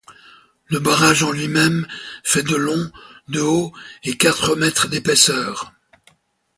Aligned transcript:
Le 0.65 0.79
barrage 0.79 1.21
en 1.21 1.31
lui-même 1.31 1.85
fait 2.23 2.41
de 2.41 2.55
long, 2.55 2.91
de 3.27 3.39
haut 3.39 3.71
et 4.03 4.17
quatre 4.17 4.55
mètres 4.55 4.87
d'épaisseur. 4.87 5.73